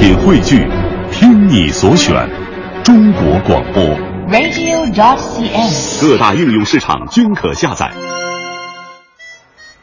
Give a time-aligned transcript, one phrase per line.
[0.00, 0.66] 品汇聚，
[1.12, 2.26] 听你所选，
[2.82, 3.84] 中国广播。
[4.30, 6.00] radio.dot.cn，。
[6.00, 7.92] 各大应用市场均可下载。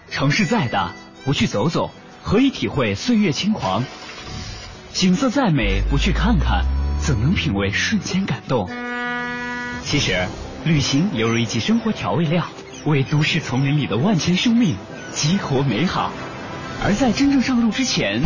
[0.10, 0.92] 城市再大，
[1.24, 1.92] 不去走走，
[2.24, 3.84] 何以体会岁月轻狂？
[4.92, 6.66] 景色再美，不去看看，
[7.00, 8.68] 怎能品味瞬间感动？
[9.84, 10.26] 其实，
[10.66, 12.44] 旅行犹如一剂生活调味料，
[12.86, 14.78] 为都市丛林里的万千生命
[15.12, 16.12] 激活美好。
[16.84, 18.24] 而在真正上路之前，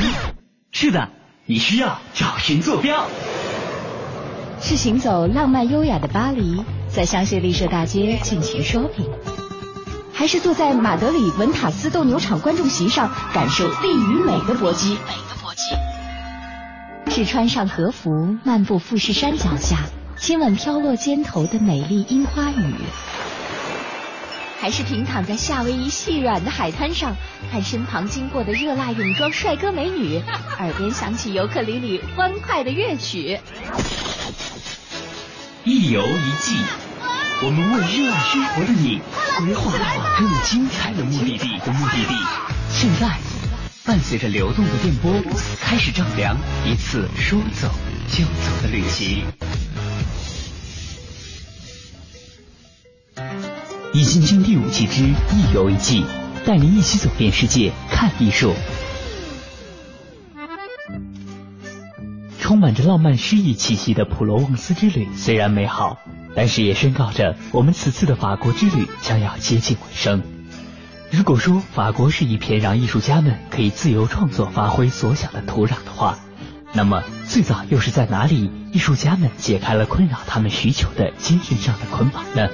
[0.72, 1.10] 是的，
[1.52, 3.06] 你需要找寻坐标。
[4.62, 9.10] 是行走浪漫优雅的巴黎，在香榭丽舍大街尽情 shopping，
[10.14, 14.92] 还是坐在马德里文塔斯斗牛场观众席上感受力与美的搏击？
[14.92, 15.76] 美的搏击。
[17.14, 19.80] 是穿上和服漫步富士山脚下，
[20.18, 22.76] 亲吻飘落肩头的美丽樱花雨？
[24.62, 27.16] 还是平躺在夏威夷细软的海滩上，
[27.52, 30.22] 看身旁经过的热辣泳装帅哥美女，
[30.60, 33.40] 耳边响起尤克里里欢快的乐曲？
[35.64, 36.58] 一游一季，
[37.44, 39.02] 我们为热爱生活的你
[39.40, 42.14] 规划了更精彩的目的地的目的地。
[42.70, 43.18] 现在，
[43.84, 45.12] 伴随着流动的电波，
[45.60, 47.68] 开始丈量一次说走
[48.12, 49.26] 就走的旅行。
[53.94, 56.06] 易筋经第五季之一游一季，
[56.46, 58.54] 带您一起走遍世界，看艺术。
[62.40, 65.98] 充满着浪漫诗意气息的普罗旺斯之旅虽然美好，
[66.34, 70.24] 但是也宣告着我们此次的法国之旅将要接近尾声。
[71.12, 76.18] 如果说法国是一片让艺术家们可以自由创作、发挥所想的土壤的话，
[76.72, 82.48] 那么最早又是在哪里，艺术家们解开了困扰他们许久的精神上的捆绑呢？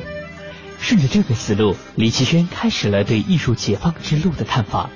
[0.80, 4.90] 顺着这个思路，李奇轩开始了对艺术解放之路的探访。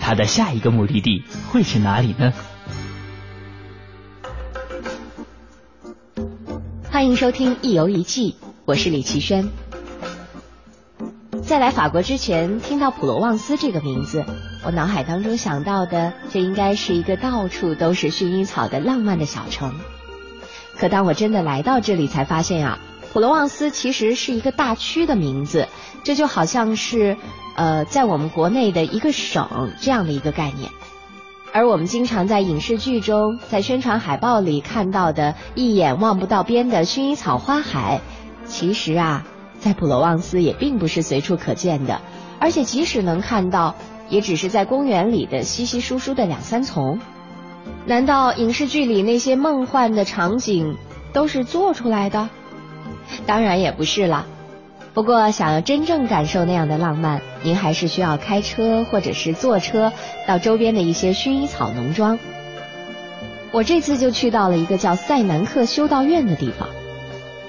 [0.00, 2.32] 他的下一个目的地会是哪里呢？
[6.90, 9.48] 欢迎收听《一游一记》，我是李奇轩。
[11.42, 14.24] 在来法国之前，听到普罗旺斯这个名字，
[14.64, 19.74] 我脑海当中想到的就应该是一个到处都是薰衣草的浪漫的小城。
[20.78, 22.78] 可当我真的来到这里，才发现啊，
[23.14, 25.68] 普罗旺斯其实是一个大区的名字，
[26.02, 27.16] 这就好像是
[27.54, 30.68] 呃，在我们国内的一个省这样的一个概念。
[31.52, 38.00] 而我们经常在影视剧中、在宣传海报里看到的一眼望不到边的薰衣草花海，
[38.46, 39.24] 其实啊，
[39.60, 42.00] 在普罗旺斯也并不是随处可见的，
[42.40, 43.76] 而且即使能看到，
[44.08, 46.98] 也只是在公园里的稀稀疏疏的两三丛。
[47.86, 50.76] 难道影视剧里那些梦幻的场景
[51.12, 52.28] 都是做出来的？
[53.26, 54.26] 当然也不是啦。
[54.92, 59.92] 不过，想要真正感受那样的浪漫，您还是需要开车或者是坐车
[60.26, 62.18] 到周边的一些薰衣草农庄。
[63.50, 66.68] 我这次就去到了一个叫塞南克修道院的地方。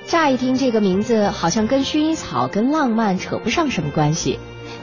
[0.08, 4.40] 乍一听这个名字，好像跟薰衣草、跟浪漫扯不上什么关系。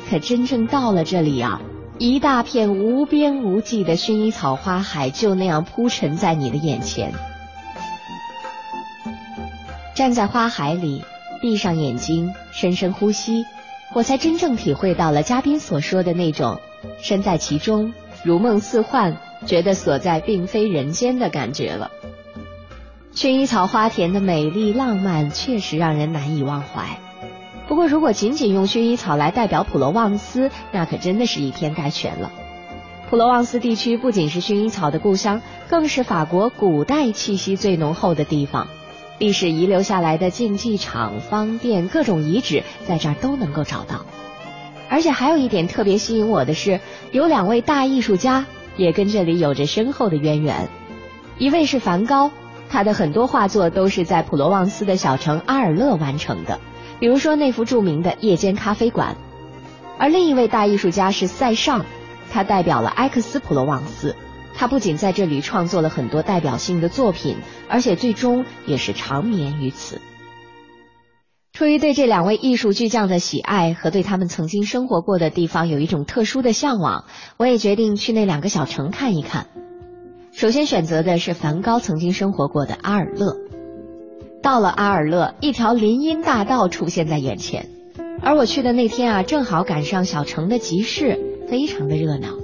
[0.09, 1.61] 可真正到了这里啊，
[1.99, 7.13] 一大片无边无际的薰衣草花海就那样铺陈在你的眼前。
[9.95, 11.05] 站在花海里。
[11.41, 13.45] 闭上眼睛，深深呼吸，
[13.95, 16.61] 我才真正体会到了嘉宾所说的那种
[17.01, 17.93] 身在其中，
[18.23, 21.91] 如梦似幻，觉得所在并非人间的感觉了。
[23.13, 27.01] 薰衣草花田的美丽浪漫确实让人难以忘怀。
[27.67, 32.31] 不过，如果仅仅用薰衣草来代表普罗旺斯，那可真的是以偏概全了。
[33.11, 38.69] 普罗旺斯地区不仅是薰衣草的故乡，更是法国古代气息最浓厚的地方。
[39.19, 44.05] 历史遗留下来的竞技场、方店、各种遗址，在这儿都能够找到。
[44.89, 46.81] 而且还有一点特别吸引我的是，
[47.13, 48.45] 有两位大艺术家
[48.77, 50.69] 也跟这里有着深厚的渊源。
[51.39, 52.31] 一位是梵高，
[52.69, 56.59] 他的很多画作都是在普罗旺斯的小城阿尔勒完成的，
[56.99, 59.15] 比如说那幅著名的《夜间咖啡馆》。
[59.99, 61.87] 而另一位大艺术家是塞尚，
[62.31, 64.17] 他代表了埃克斯普罗旺斯。
[64.55, 67.37] 他不仅在这里创作了很多代表性的作品，
[67.69, 70.01] 而且最终也是长眠于此。
[71.53, 77.05] 出于对这两位艺术巨匠的喜爱和对他们曾经生活过的地方有一种特殊的向往，
[77.37, 79.47] 我也决定去那两个小城看一看。
[80.33, 83.37] 首先选择的是梵高曾经生活过的阿尔勒。
[84.43, 87.69] 到了阿尔勒，一条林荫大道出现在眼前，
[88.23, 92.42] 而我去的那天啊，正好赶上小城的集市，非常的热闹。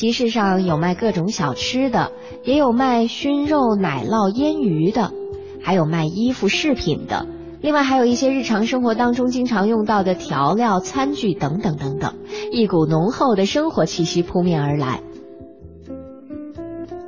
[0.00, 2.12] 集市上有卖各种小吃的，
[2.42, 5.12] 也有卖熏肉、奶酪、腌鱼的，
[5.62, 7.26] 还有卖衣服饰品的，
[7.60, 12.14] 另外还有一些日常生活当中经常用到的调料、餐具等等等等，
[12.50, 15.02] 一股浓厚的生活气息扑面而来。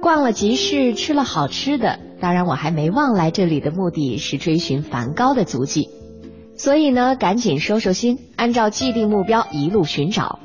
[0.03, 5.89] 逛了集市，吃了好吃的，当然我还没忘来这里的目的是追寻梵高的足迹，
[6.57, 10.41] 所以呢，赶紧收收心，按照既定目标一路寻找。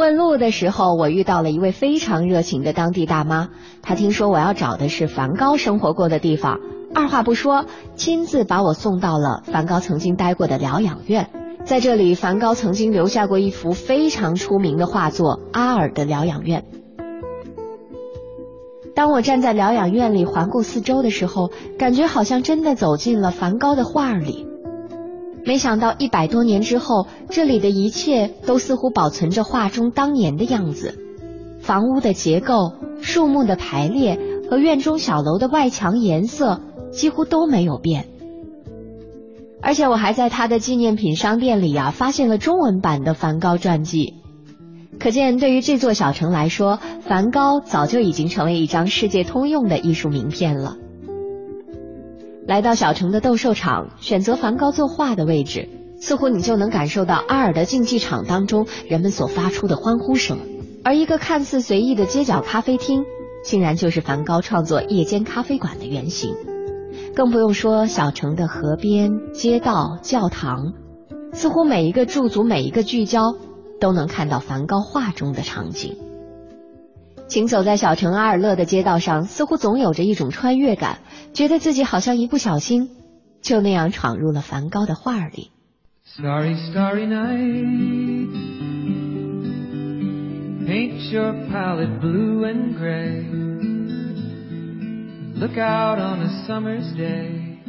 [0.00, 3.50] 问路的时候，我遇到了一位非常热情的当地大妈，
[3.82, 6.58] 她听说我要找的是梵高生活过的地方，
[6.94, 7.66] 二话不说，
[7.96, 11.28] 亲自把我送到了梵高曾经待过的疗养院。
[11.66, 16.64] 在这里，梵高曾经留下过一幅非常出名的画作《阿尔的疗养院》。
[18.94, 24.46] 当我站在疗养院里环顾四周的时候，感觉好像真的走进了梵高的画里。
[25.44, 30.98] 没想到一百多年之后，这里的一切都似乎保存着画中当年的样子，
[31.60, 34.18] 房屋的结构、树木的排列
[34.50, 36.60] 和院中小楼的外墙颜色
[36.92, 38.06] 几乎都没有变。
[39.62, 44.14] 而且我还在他的纪念品商店里啊，发现了中文版的梵高传记。
[44.98, 50.76] 可见，对于这座小城来说，梵高早就已经成为一张世界通用的艺术名片了。
[52.50, 55.68] 来到小城的斗兽场，选择梵高作画的位置，
[56.00, 60.36] 似乎你就能感受到阿尔的竞技场当中人们所发出的欢呼声。
[60.82, 63.04] 而一个看似随意的街角咖啡厅，
[63.44, 66.34] 竟然就是梵高创作夜间咖啡馆的原型。
[67.14, 70.72] 更不用说小城的河边、街道、教堂，
[71.32, 73.36] 似乎每一个驻足、每一个聚焦。
[73.78, 75.96] 都能看到梵高画中的场景。
[77.30, 80.98] 行走在小城阿尔勒的街道上，似乎总有着一种穿越感，
[81.32, 82.90] 觉得自己好像一不小心
[83.40, 85.52] 就那样闯入了梵高的画里。
[86.04, 88.26] Starry, starry night,
[90.66, 93.24] paint your palette blue and gray.
[95.38, 97.60] Look out on a summer's day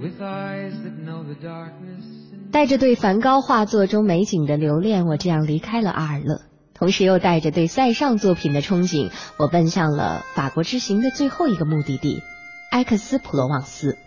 [0.00, 2.04] with eyes that know the darkness.
[2.52, 6.42] 带着对梵高画作中美景的留恋，我这样离开了阿尔勒，
[6.80, 12.22] 同时又带着对塞尚作品的憧憬，我奔向了法国之行的最后一个目的地——
[12.72, 13.98] 埃克斯普罗旺斯。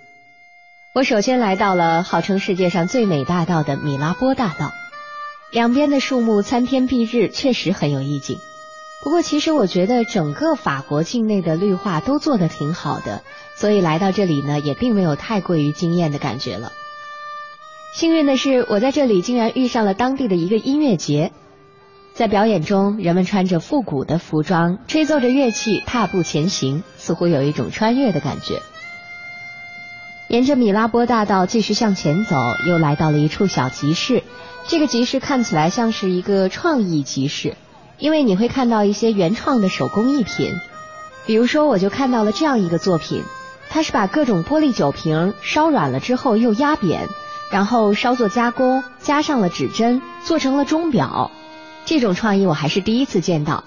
[0.96, 4.72] 我首先来到了号称世界上最美大道的米拉波大道，
[5.52, 8.38] 两边的树木参天蔽日，确实很有意境。
[9.04, 13.22] 不过，其实我觉得整个法国境内的绿化都做得挺好的，
[13.56, 16.72] 所以来到这里呢，也并没有太过于惊艳的感觉了。
[17.94, 21.32] 幸运的是，我在这里竟然遇上了当地的一个音乐节。
[22.14, 28.62] 在表演中，人们穿着复古的服装，吹奏着乐器，踏步前行，似乎有一种穿越的感觉。
[30.28, 32.36] 沿着米拉波大道继续向前走，
[32.68, 34.24] 又来到了一处小集市。
[34.68, 37.56] 这个集市看起来像是一个创意集市，
[37.98, 40.54] 因为你会看到一些原创的手工艺品。
[41.26, 43.24] 比如说，我就看到了这样一个作品，
[43.72, 47.10] 它是把各种玻璃酒瓶烧软了之后又压扁。
[47.52, 51.32] 然后稍作加工，加上了指针，做成了钟表。
[51.86, 53.64] 这种创意我还是第一次见到。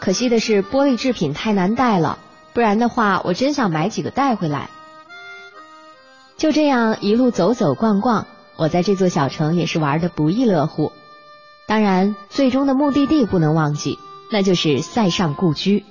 [0.00, 2.18] 可惜的是，玻璃制品太难带了，
[2.52, 4.70] 不然的话，我真想买几个带回来。
[6.36, 8.26] 就这样一路走走逛逛，
[8.56, 10.92] 我在这座小城也是玩的不亦乐乎。
[11.66, 13.98] 当然，最终的目的地不能忘记，
[14.30, 15.84] 那就是塞上故居。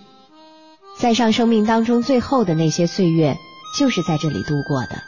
[0.95, 3.38] 塞上生命当中最后的那些岁月，
[3.77, 5.03] 就是在这里度过的。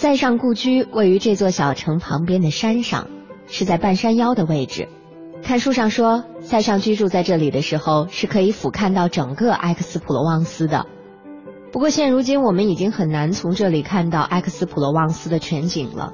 [0.00, 3.08] 塞尚故居位于这座小城旁边的山上，
[3.48, 4.88] 是在半山腰的位置。
[5.42, 10.86] 看书上说，塞尚居住在这里的时候，是可以俯瞰到整个埃克斯普罗旺斯的。
[11.72, 16.12] 不过现如今，我们已经很难从这里看到埃克斯普罗旺斯的全景了，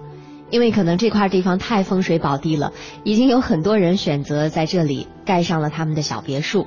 [0.49, 2.73] 因为可能这块地方太风水宝地了，
[3.05, 6.67] 已经有很多人选择在这里盖上了他们的小别墅。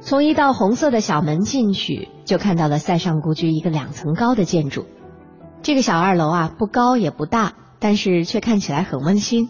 [0.00, 4.86] 从一道红色的小门进去，就看到了塞尚故居一个两层高的建筑。
[5.62, 9.48] 这个小二楼啊，不高也不大，但是却看起来很温馨。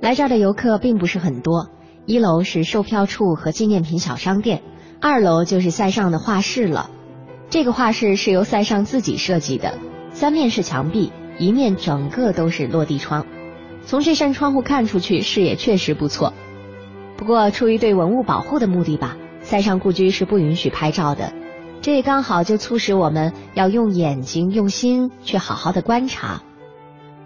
[0.00, 1.68] 来这儿的游客并不是很多。
[2.06, 4.62] 一楼是售票处和纪念品小商店，
[5.00, 6.90] 二楼就是塞尚的画室了。
[7.50, 9.78] 这个画室是由塞尚自己设计的，
[10.12, 13.26] 三面是墙壁，一面整个都是落地窗。
[13.86, 16.32] 从这扇窗户看出去，视野确实不错。
[17.16, 21.32] 不过出于对文物保护的目的吧，塞尚故居是不允许拍照的。
[21.84, 26.40] 这也刚好就促使我们要用眼睛、用心去好好的观察。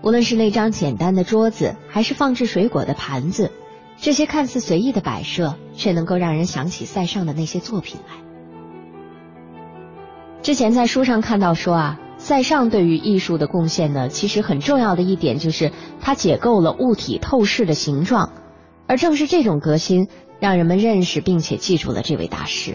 [0.03, 3.53] 无论是那张简单的桌子，还是放置水果的盘子，
[3.99, 8.17] 这些看似随意的摆设，却能够让人想起塞尚的那些作品来。
[10.43, 18.33] 之前在书上看到说啊，塞尚对于艺术的贡献呢，其实很重要的一点就是他解构了物体透视的形状，
[18.89, 20.09] 而正是这种革新，
[20.41, 22.75] 让人们认识并且记住了这位大师。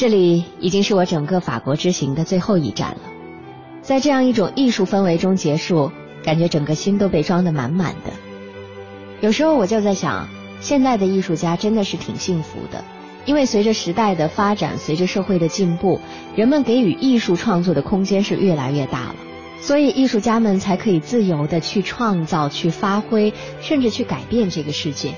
[0.00, 3.00] 这里已经是我整个法国之行的最后一站了，
[3.82, 5.92] 在这样一种艺术氛围中结束，
[6.24, 8.10] 感觉整个心都被装得满满的。
[9.20, 10.26] 有时候我就在想，
[10.62, 12.82] 现在的艺术家真的是挺幸福的，
[13.26, 16.00] 因为随着时代的发展，随着社会的进步，
[16.34, 19.16] 人们给予艺术创作的空间是越来越大了，
[19.60, 25.12] 所以艺术家们才可以自由的去创造、去发挥，甚至去改变这个世界。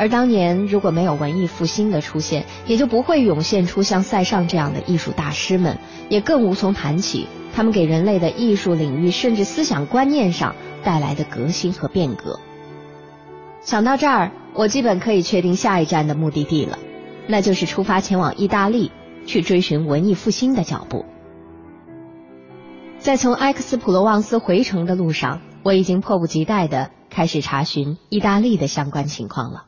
[0.00, 5.76] 而当年如果没有文艺复兴的出现，也就不会涌现出像塞尚这样的艺术大师们，
[6.08, 12.40] 也更无从谈起他们给人类的艺术领域甚至思想观念上带来的革新和变革。
[13.60, 16.78] 想到这儿，我基本可以确定下一站的目的地了，
[17.26, 18.90] 那就是出发前往意大利，
[19.26, 21.04] 去追寻文艺复兴的脚步。
[22.98, 29.64] 在从埃克斯普罗旺斯回程的路上，我已经迫不及待的开始查询意大利的相关情况了。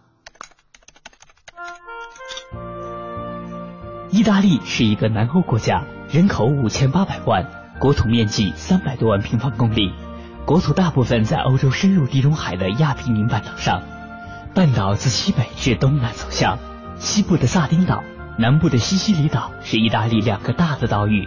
[4.12, 7.46] 意大利是一个南欧国家，人口五千八百万，
[7.78, 9.90] 国土面积三百多万平方公里。
[10.44, 13.80] 国土大部分在欧洲深入地中海的亚平宁半岛上，
[14.54, 16.58] 半岛自西北至东南走向，
[16.98, 18.04] 西部的萨丁岛、
[18.36, 21.26] 南部的西西里岛是意大利两个大的岛屿。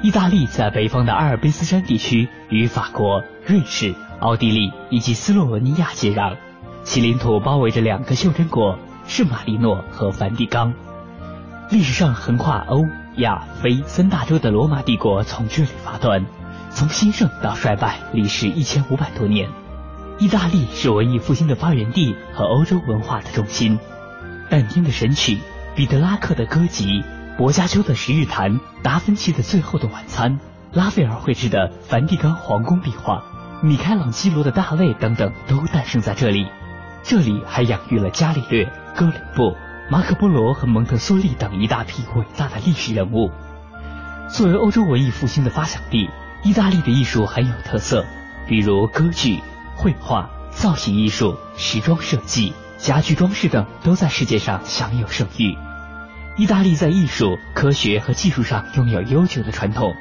[0.00, 6.38] 意大利在北方的阿尔卑斯山地区与法国、瑞士、奥地利以及斯洛文尼亚接壤，
[6.82, 10.72] 其领土包围着两个袖珍国圣马力诺和梵蒂冈。
[11.72, 12.84] 历史上横跨欧
[13.16, 16.26] 亚非三大洲的罗马帝国从这里发端。
[16.68, 19.48] 从兴盛到衰败，历时一千五百多年。
[20.18, 23.78] 意大利是文艺复兴的发源地和欧洲文化的中心。
[24.50, 25.38] 但丁的神曲、
[25.74, 27.02] 彼得拉克的歌集、
[27.38, 30.38] 薄伽丘的《十日谈》、达芬奇的《最后的晚餐》、
[30.78, 33.24] 拉斐尔绘制的梵蒂冈皇宫壁画、
[33.62, 36.46] 米开朗基罗的《大卫》等等，都诞生在这里。
[37.02, 39.56] 这里还养育了伽利略、哥伦布、
[39.90, 43.30] 马可波罗和蒙特梭利等一大批伟大的历史人物。
[44.30, 46.08] 作为欧洲文艺复兴的发祥地。
[46.44, 48.04] 意大利的艺术很有特色，
[48.48, 49.38] 比如歌剧、
[49.76, 55.56] 绘画、造型艺术、时装设计、家具装饰等都在世界上享有盛誉。
[56.36, 59.94] 意大利在艺术、科学和技术上拥有悠久的传统，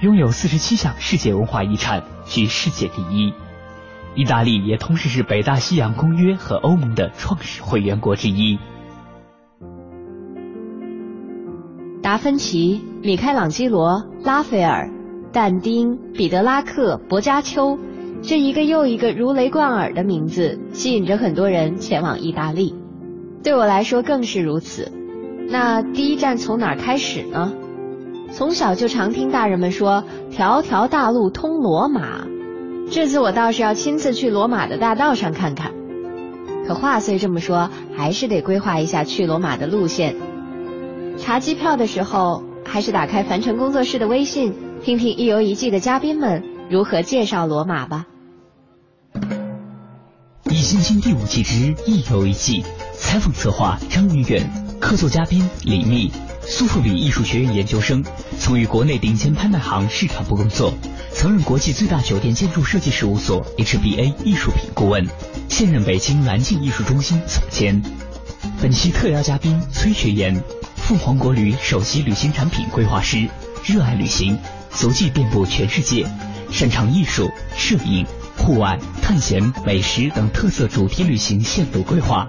[0.00, 3.32] 拥有四十七项世界文化遗产，居世界第一。
[4.16, 8.58] 意大利也同时是北大西洋公约和欧盟的创始会员国之一。
[12.06, 14.88] 达芬奇、米开朗基罗、拉斐尔。
[15.32, 17.76] 但丁、彼得拉克、薄伽丘，
[18.22, 22.76] 这一个又一个如雷贯耳的名字，吸引着很多人前往意大利。
[23.42, 24.92] 对我来说更是如此。
[25.48, 27.52] 那第一站从哪儿开始呢？
[28.30, 32.24] 从小就常听大人们说“条条大路通罗马”，
[32.88, 35.72] 这次我倒是要亲自去罗马的大道上看看。
[36.68, 40.14] 可话虽这么说，还是得规划一下去罗马的路线。
[41.18, 44.54] 查机票的时候，还是打开凡尘工作室的微信。
[44.82, 48.06] 听听一游一季的嘉宾们如何介绍罗马吧。
[50.50, 58.04] 《一星星》第五季之一游一季，采访策划张云远，客座嘉宾李密，苏富比艺术学院研究生，
[58.38, 60.72] 曾于国内顶尖拍卖行市场部工作，
[61.10, 65.04] 曾任国际最大酒店建筑设计事务所 HBA 艺术品顾问，
[65.48, 67.82] 现任北京蓝镜艺术中心总监。
[68.62, 70.42] 本期特邀嘉宾崔学岩，
[70.86, 73.28] 凤凰国旅首席旅行产品规划师，
[73.64, 74.38] 热爱旅行。
[74.70, 76.06] 足迹遍布全世界，
[76.48, 78.06] 擅长艺术、摄影、
[78.38, 82.28] 户外、探险、美食等特色主题旅行线路规划。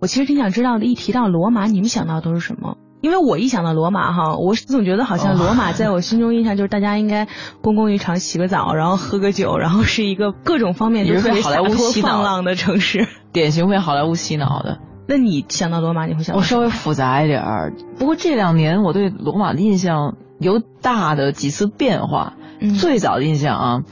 [0.00, 2.78] 我其实挺想知道的，一提到罗马，你们想到都是什么？
[3.02, 7.28] 因为我一想到罗马哈，我总觉得好像罗马在我心中印象就是大家应该
[7.60, 14.78] 公共浴场洗个澡，然后喝个酒，然后是一个各种方面都特别洒脱放浪的城市，典型被好莱坞洗脑的。
[15.10, 16.38] 那你想到罗马，你会想到？
[16.38, 20.14] 我稍微复杂一点儿，不过这两年我对罗马的印象。
[20.38, 22.32] 有大的几次变化，
[22.78, 23.82] 最早的印象啊，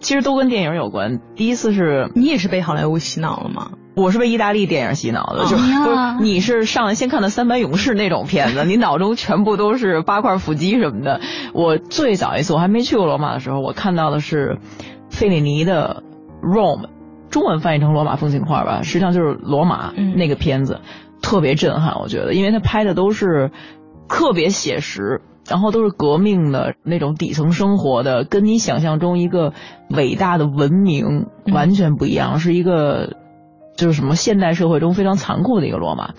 [0.00, 1.20] 其实都跟电影有关。
[1.36, 3.72] 第一次是你也是被好莱坞洗脑了吗？
[3.94, 11.20] 我是被意大利电影洗脑的，就不是你是上来先看的《三百勇士》那种片子， 你脑中全部都是八块腹肌什么的。
[11.52, 14.60] 我最早一次我还没去过罗马的时候，我看到的是
[15.10, 16.02] 费里尼的
[16.46, 16.86] 《Rome》，
[17.32, 20.78] 中文翻译成《罗马风景画》吧，实际上就是罗马那个片子，
[21.20, 23.50] 特别震撼，我觉得，因为他拍的都是
[24.08, 25.22] 特别写实。
[25.50, 29.52] 然后都是革命的那种底层生活的，跟你想象中一个
[29.90, 33.16] 伟大的文明完全不一样，是一个
[33.76, 36.10] 就是什么现代社会中非常残酷的一个罗马。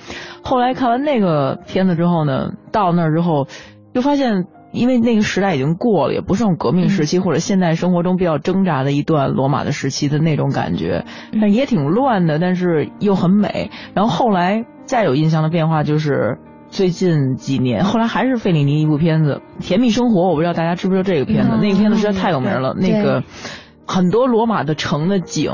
[0.43, 3.47] 后来看完那个片子之后呢，到那儿之后
[3.93, 11.05] 就发现，因为那个时代已经过了，也不是革命时期或者现代生活中比较挣扎的一段罗马的时期的那种感觉，
[11.39, 13.71] 但也挺乱的，但是又很美。
[13.93, 16.39] 然后后来再有印象的变化就是。
[16.69, 21.51] 最近几年，后来还是费里尼一部片子《甜蜜生活》，我不知道大家知不知道这个片子。
[21.61, 22.73] 那个片子实在太有名了。
[22.75, 23.23] 那个
[23.85, 25.51] 很多罗马的城的景，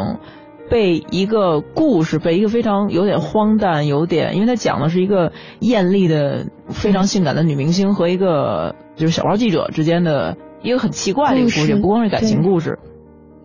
[0.70, 12.78] 被一个故事，被一个非常有点荒诞，有点，因为它讲的是一个艳丽的、非常性感的女明星和一个就是小报记者之间的一个很奇怪的一个故事，不光是感情故事。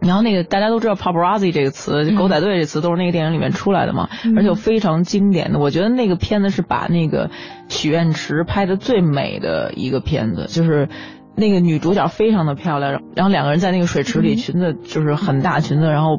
[0.00, 5.58] 然后那个大家都知道 paparazzi 这个词，狗仔队这词都是那个电影里面出来的嘛，而且非常经典的。
[5.58, 7.30] 我觉得那个片子是把那个
[7.68, 10.90] 许愿池拍的最美的一个片子，就是
[11.36, 16.18] 那个女主角非常的漂亮，然后两个人在那个水池里，裙子就是很大裙子，然后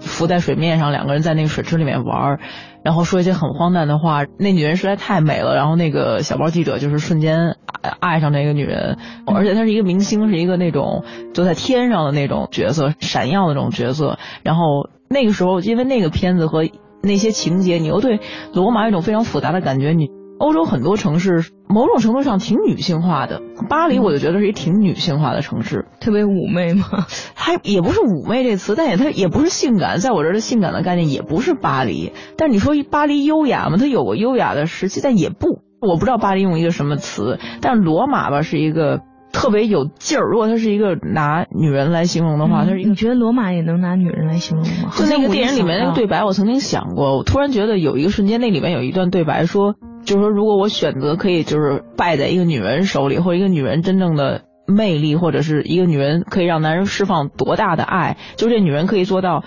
[0.00, 2.38] 浮在水面上，两个人在那个水池里面玩。
[2.86, 5.56] 然后说一些很荒诞的话，那女人实在太美了。
[5.56, 7.56] 然后那个小报记者就是瞬间
[7.98, 11.02] 爱上那个女人，而且她是一个明星，是一个那种
[11.34, 14.20] 就在天上的那种角色，闪耀的那种角色。
[14.44, 16.64] 然后那个时候，因为那个片子和
[17.02, 18.20] 那些情节，你又对
[18.54, 19.90] 罗马有一种非常复杂的感觉。
[19.90, 20.06] 你。
[20.38, 23.40] 欧洲很多城市，某种程度上挺女性化的。
[23.68, 26.84] 巴黎，我就觉得是一挺女性化的城市，特别妩媚吗？
[27.34, 29.98] 还也不是妩媚这词，但也它也不是性感。
[29.98, 32.12] 在我这儿的性感的概念也不是巴黎。
[32.36, 33.76] 但你说巴黎优雅吗？
[33.78, 35.62] 它有过优雅的时期，但也不。
[35.80, 39.00] 我不知道巴黎用一个什么词，但是罗马吧是一个。
[39.32, 40.24] 特别有劲儿。
[40.30, 42.64] 如果它是一个拿女人来形容的话。
[42.64, 44.90] 你觉得罗马也能拿女人来形容吗？
[44.96, 47.18] 就那个电影里面那个对白，我曾经想过。
[47.18, 49.74] 我突然觉得有一个瞬间，那里面有一段对白说，
[50.06, 59.44] 就是说，如果我选择可以，就是败在一个女人手里，或者一个女人真正的魅力，或者是一个女人可以让男人释放多大的爱，就这女人可以做到，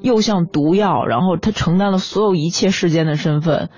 [0.00, 3.70] 又像毒药，然后她承担了所有一切世间的身份。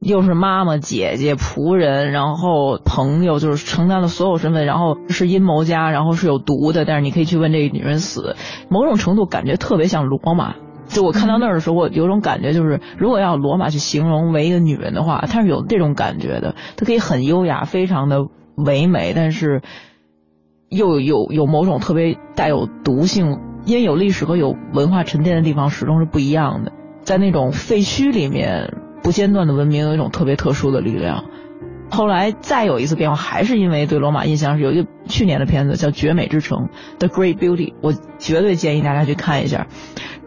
[0.00, 6.86] 又是妈妈、姐姐、仆人，然后朋友，就是承担了所有身份，然后是阴谋家，然后是有毒的。
[6.86, 8.34] 但是你可以去问这个女人死，
[8.70, 10.54] 某种程度感觉特别像罗马。
[10.90, 16.54] 就我看到那儿的时候，我有种感觉，就是如果要罗马去形容为一个女人的话，她是有这种感觉的。
[16.76, 19.62] 她可以很优雅，非常的唯美，但是
[20.68, 26.72] 又有有某种特别带有毒性，因为有历史和有文化沉淀的地方始终是不一样的。
[27.02, 28.74] 在那种废墟里面。
[29.02, 31.24] 不间断的文明有一种特别特殊的力量。
[31.90, 39.68] 后来再有一次变化，还是因为对罗马印象是有一个去年的片子叫《绝美之城》The Great Beauty，我绝对建议大家去看一下，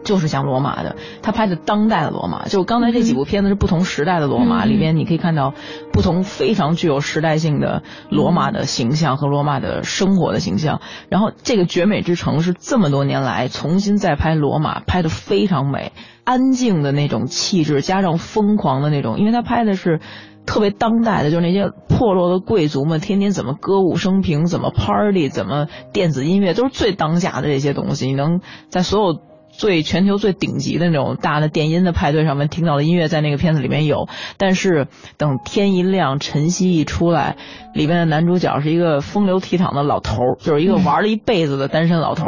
[0.04, 0.96] 就是讲罗马的。
[1.22, 5.54] 他拍的当代的罗马，就刚才这几部片子是不同时代的罗马，里边你可以看到
[5.92, 10.80] 不同非常具有时代性的罗马的形象和罗马的生活的形象。
[11.08, 15.92] 然后这个《绝美之城》是这么多年来重新再拍罗马，拍的非常美。
[16.24, 20.00] 安静的那种气质，加上疯狂的那种，因为他拍的是
[20.46, 28.06] 特别当代的，就是那些破落的贵族们天天怎么歌舞升平，怎么 party，怎么电子音乐，都是最当下的这些东西。
[28.06, 28.40] 你能
[28.70, 29.20] 在所有。
[29.56, 34.08] 最全球最顶级的那种大的电音的派对上面听到的音乐，在那个片子里面有。
[34.36, 37.36] 但是等天一亮，晨曦一出来，
[37.74, 42.24] 里面的男主角是一个风流倜傥的老头，就是一个玩了一辈子的单身老头。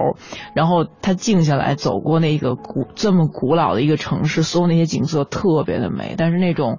[0.54, 6.78] 然后他静下来，走过那个古这么古老的一个城市，所有那些景色特别的美，但是那种。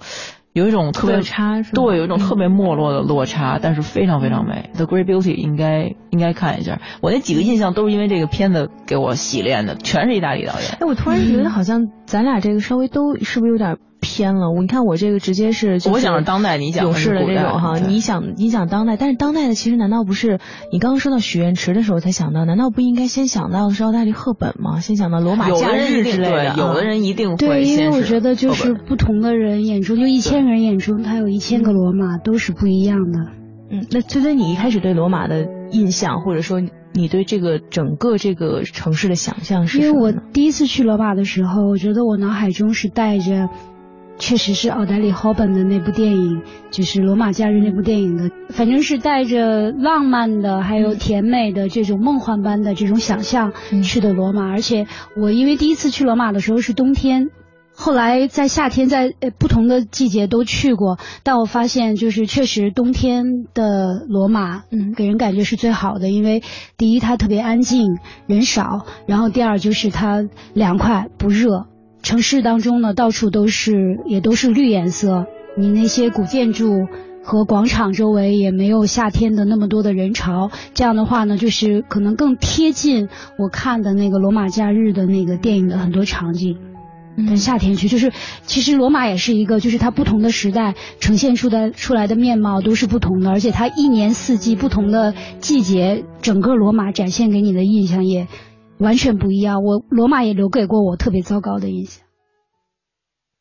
[0.58, 4.72] 有一种特别差，对，有一种特别没落的落差，但是非常非常美。
[4.74, 6.82] The Great Beauty 应该应该看一下。
[7.00, 10.72] 我那几个印象都是因为这个片子给我洗练的，全是意大利导演。
[10.80, 13.78] 哎，我突然觉得好像咱俩这个稍微都是不是有点。
[14.00, 20.40] 偏了，我你看我这个直接是，我想是当代，你讲勇士的这种哈，你想你想当代，但是当代的其实难道不是
[20.72, 22.46] 你刚刚说到许愿池的时候才想到？
[22.46, 24.80] 难道不应该先想到的是奥黛丽赫本吗？
[24.80, 26.56] 先想到罗马假日之类的？
[26.58, 33.20] 有的人一定会对，因为我觉得就是不同的人眼中，就一千个人眼中，他有一千个罗马都是不一样的。
[33.70, 36.62] 嗯，那崔崔，你一开始对罗马的印象，或者说
[36.94, 39.80] 你对这个整个这个城市的想象是？
[39.80, 43.50] 因为我第一次去罗马的时候，我觉得我脑海中是带着。
[44.20, 53.54] 确实是奥黛丽·赫本的那部电影，就是《罗马假日》那部电影的，反正是带着浪漫的，还有甜美的这种梦幻般的这种想象
[53.84, 54.50] 去的罗马。
[54.50, 57.30] 而且我因为第一次去罗马的时候是冬天，
[57.76, 66.42] 后来在夏天在不同的季节都去过，但我发现就是确实冬天的罗马，嗯，给人感觉是最好的，因为
[66.76, 71.68] 第一它特别安静，人少，然后第二就是它凉快不热。
[72.02, 75.26] 城市当中呢，到处都是，也都是绿颜色。
[75.58, 76.88] 你那些古建筑
[77.24, 80.52] 和广场周围也没有夏天的那么多的人潮。
[80.74, 86.58] 这样的话呢，就是可能更贴近我看的那个罗马假日的那个电影的很多场景。
[87.18, 98.28] 嗯，夏天去，就是其实罗马也是一个，就是它不同的时代呈现出的出来的面貌都是不同的，而且它一年四季不同的季节，整个罗马展现给你的印象也。
[98.80, 102.06] 完全不一样，我罗马也留给过我特别糟糕的印象。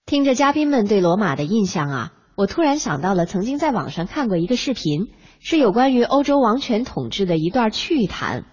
[0.07, 5.09] 听着嘉宾们对罗马的印象啊，我突然想到了曾经在网上看过一个视频，
[5.40, 8.44] 是有关于欧洲王权统治的一段趣谈，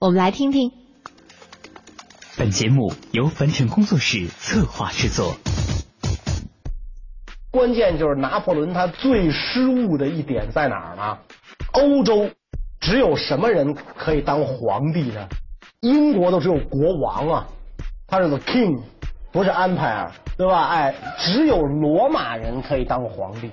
[0.00, 0.72] 我们来听听。
[2.36, 5.36] 本节目由樊城工作室策划制作。
[7.52, 11.18] 关键就是拿破仑他最失误的一点在哪儿呢？
[11.74, 12.30] 欧洲
[12.80, 15.28] 只有什么人可以当皇帝呢？
[15.84, 17.46] 英国都只有国王啊，
[18.06, 18.80] 他是 the king，
[19.30, 20.68] 不是 empire，对吧？
[20.68, 23.50] 哎，只有罗马人可以当皇帝。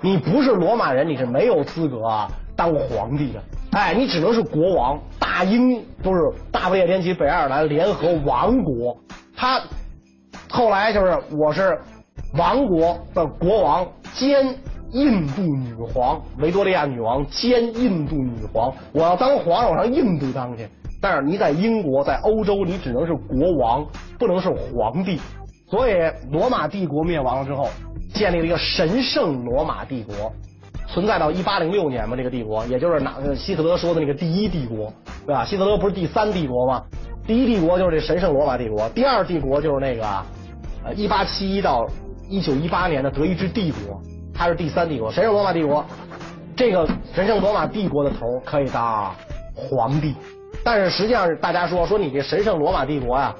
[0.00, 3.42] 你不是罗马人，你是没有资格啊当皇帝的。
[3.72, 4.98] 哎，你只能是国王。
[5.20, 8.96] 大英都是大不列颠及北爱尔兰联合王国，
[9.36, 9.60] 他
[10.48, 11.78] 后来就是我是。
[12.36, 14.54] 王国的国王兼
[14.90, 18.70] 印度女皇，维多利亚女王兼印度女皇。
[18.92, 20.68] 我要当皇上，我上印度当去。
[21.00, 23.86] 但是你在英国，在欧洲，你只能是国王，
[24.18, 25.20] 不能是皇帝。
[25.68, 25.94] 所以
[26.30, 27.68] 罗马帝国灭亡了之后，
[28.14, 30.32] 建立了一个神圣罗马帝国，
[30.86, 32.16] 存在到一八零六年嘛。
[32.16, 34.92] 这个帝国，也就是哪希特勒说的那个第一帝国，
[35.26, 35.44] 对吧？
[35.44, 36.82] 希特勒不是第三帝国吗？
[37.26, 40.06] 第一帝国就是这神圣罗马帝国，第二帝国就是那个
[40.84, 41.88] 呃一八七一到。
[42.30, 43.98] 一九一八年的德意志帝国，
[44.34, 45.82] 它是第三帝国，神圣罗马帝国。
[46.54, 49.14] 这个神圣罗马帝国的头可以当
[49.54, 50.14] 皇帝，
[50.64, 53.34] 但是实际上大家说说你这神圣罗马帝国呀，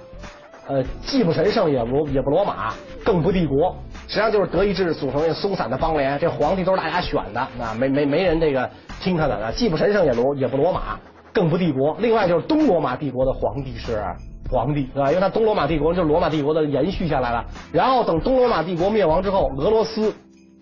[0.66, 2.72] 呃，既不神圣也不也不罗马，
[3.04, 3.76] 更不帝国，
[4.06, 8.68] 实际上就是德意志组成一个松散的邦联，这皇帝都是大家选的，啊，没没没人这个
[9.00, 10.98] 听他的，既不神圣也罗也不罗马，
[11.32, 11.96] 更不帝国。
[11.98, 14.02] 另外就是东罗马帝国的皇帝是。
[14.50, 15.10] 皇帝对吧？
[15.10, 17.44] 因为他东罗马帝国就是罗马帝国的延续下来了。
[17.70, 20.10] 然后等东罗马帝国灭亡之后，俄罗斯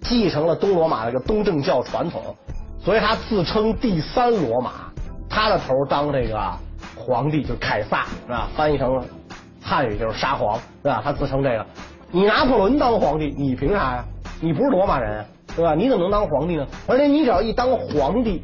[0.01, 2.21] 继承了东罗马这个东正教传统，
[2.81, 4.86] 所以他自称第三罗马。
[5.29, 6.53] 他的头当这个
[6.97, 8.49] 皇帝就是凯撒是吧？
[8.57, 9.03] 翻译成
[9.61, 11.01] 汉语就是沙皇对吧？
[11.05, 11.67] 他自称这个。
[12.11, 14.05] 你拿破仑当皇帝，你凭啥呀？
[14.41, 15.75] 你不是罗马人对吧？
[15.75, 16.67] 你怎么能当皇帝呢？
[16.87, 18.43] 而且你只要一当皇帝，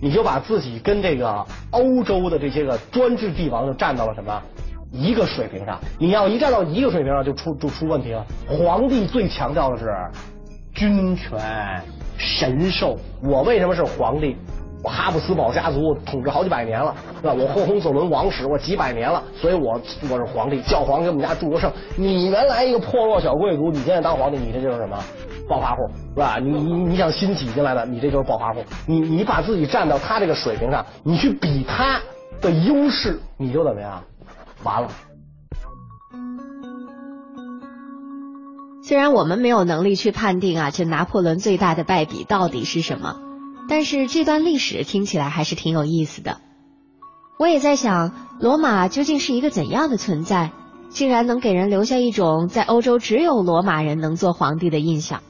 [0.00, 4.42] 你就把自己跟这个欧洲的这些个专制帝王就站到了什么？
[4.90, 8.24] 一个水平上，你要一站到一个水平上，就出就出问题了。
[8.46, 9.90] 皇帝最强调的是
[10.74, 11.82] 君权
[12.18, 12.98] 神授。
[13.22, 14.36] 我为什么是皇帝？
[14.82, 17.32] 我哈布斯堡家族统治好几百年了，是吧？
[17.32, 20.60] 我霍亨索伦王室我几百年了，所以我我是皇帝。
[20.62, 21.70] 教皇给我们家祝个圣。
[21.96, 24.98] 你原来一个破落小贵族，你现在当皇帝，你这就是什么
[25.48, 26.38] 暴发户，是吧？
[26.42, 28.64] 你你你想新挤进来的，你这就是暴发户。
[28.86, 32.00] 你你把自己站到他这个水平上，你去比他
[32.40, 34.02] 的优势，你就怎么样？
[34.64, 34.88] 完了。
[38.84, 43.14] 虽然我们没有能力去判定啊，这拿破仑最大的败笔到底是什么，
[43.72, 46.42] 但是这段历史听起来还是挺有意思的。
[47.38, 50.52] 我也在想，罗马究竟是一个怎样的存在，
[50.90, 55.22] 竟然能给人留下一种在欧洲只有罗马人能做皇帝的印象。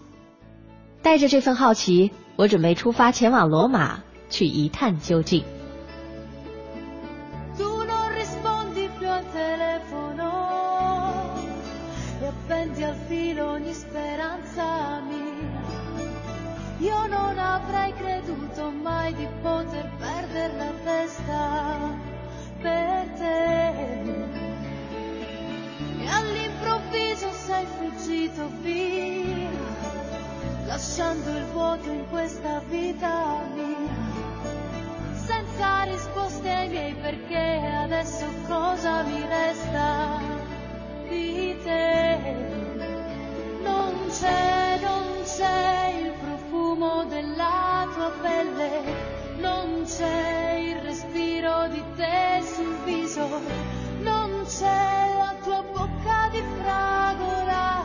[1.03, 5.45] 带着这份好奇，我准备出发前往罗马去一探究竟。
[19.03, 21.41] Mai di poter perdere la testa
[22.61, 23.67] per te.
[26.03, 29.51] E all'improvviso sei fuggito via,
[30.67, 33.91] lasciando il vuoto in questa vita mia.
[35.15, 40.21] Senza risposte ai miei perché adesso cosa mi resta
[41.09, 42.19] di te?
[43.63, 45.83] Non c'è, non c'è
[46.53, 48.82] profumo della tua pelle,
[49.97, 53.27] c'è il respiro di te sul viso,
[54.01, 57.85] non c'è la tua bocca di fragola,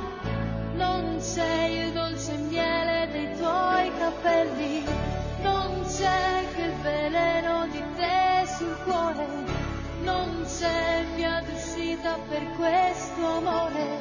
[0.75, 4.83] non c'è il dolce miele dei tuoi capelli,
[5.41, 9.27] non c'è che veleno di te sul cuore,
[10.03, 13.96] non c'è via d'uscita per questo amore《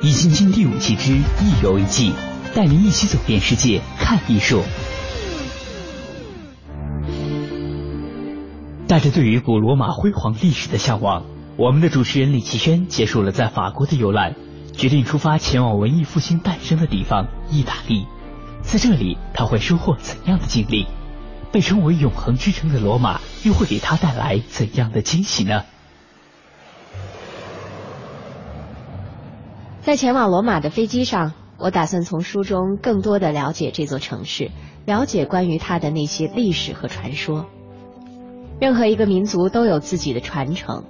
[0.00, 2.12] 易筋经》第五季之一游一季，
[2.54, 4.62] 带您一起走遍世界，看艺术。
[8.86, 11.24] 带着对于古罗马辉煌历史的向往，
[11.56, 14.36] 我们的主持人李奇轩结束了在法国的游览，
[14.72, 18.06] 决定出发前往文艺复兴诞生的地方——意大利。
[18.62, 20.86] 在这里，他会收获怎样的经历？
[21.50, 25.64] 被称为永恒之城的罗马，又会给他带来怎样的惊喜呢？
[29.88, 34.50] 在前往罗马的飞机上，我打算从书中更多的了解这座城市，
[34.84, 37.46] 了解关于它的那些历史和传说。
[38.60, 40.84] 任何一个民族都有自己的传承，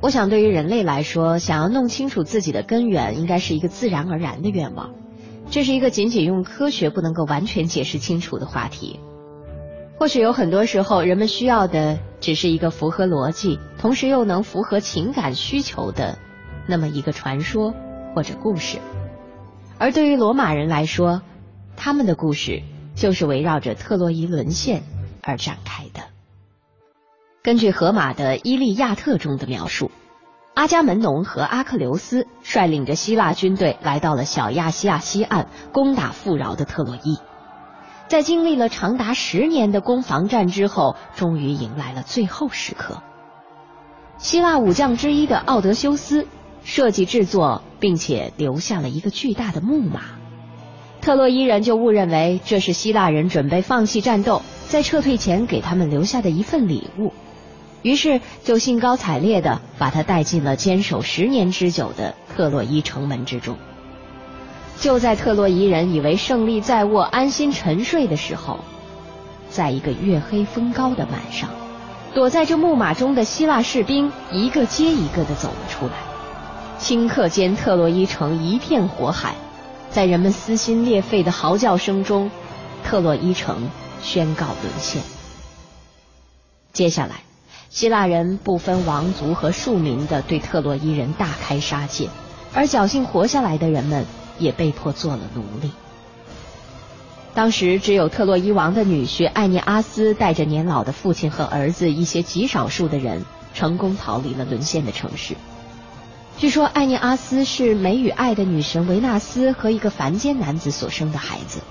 [0.00, 4.90] 我想对于人类来说，想要弄清楚自己的根源，应该是一个自然而然的愿望。
[5.50, 9.00] 这是一个仅仅用科学不能够完全解释清楚的话题。
[9.98, 16.20] 或许有很多时候，人们需要的只是一个符合逻辑，同时又能符合情感需求的
[16.68, 17.74] 那么一个传说。
[18.14, 18.78] 或者故事，
[19.78, 21.22] 而对于罗马人来说，
[21.76, 22.62] 他们的故事
[22.96, 24.82] 就是围绕着特洛伊沦陷
[25.22, 26.02] 而展开的。
[27.42, 29.90] 根据荷马的《伊利亚特》中的描述，
[30.54, 37.18] 阿伽门农和阿克琉斯率领着希腊军队来到了小亚细亚西岸，攻打富饶的特洛伊。
[38.08, 43.02] 在经历了长达十年的攻防战之后，终于迎来了最后时刻。
[44.16, 46.26] 希腊武将之一的奥德修斯。
[46.68, 50.02] 设计制作，并且留下了一个巨大的木马，
[51.00, 57.14] 特洛伊人就误认为这是希腊人准备放弃战斗，在撤退前给他们留下的一份礼物，
[57.80, 63.56] 于是就兴高采烈地把他带进了坚守十年之久的特洛伊城门之中。
[64.78, 68.58] 就在特洛伊人以为胜利在握、安心沉睡的时候，
[69.48, 71.48] 在一个月黑风高的晚上，
[72.12, 76.07] 躲在这木马中的希腊士兵一个接一个地走了出来。
[76.80, 79.34] 顷刻间，特洛伊城一片火海，
[79.90, 82.30] 在人们撕心裂肺的嚎叫声中，
[82.84, 83.68] 特洛伊城
[84.00, 85.02] 宣告沦陷。
[86.72, 87.16] 接下来，
[87.68, 92.08] 希腊人不分王族和庶民的对特洛伊人大开杀戒，
[92.54, 94.06] 而侥幸活下来的人们
[94.38, 95.72] 也被迫做了奴隶。
[97.34, 105.34] 当时，只有特洛伊王的女婿艾涅阿斯带着年老的父亲和儿子一些极少数的人，成功逃离了沦陷的城市。
[106.38, 111.62] 据说艾涅阿斯是美与爱的女神维纳斯和一个凡间男子所生的孩子，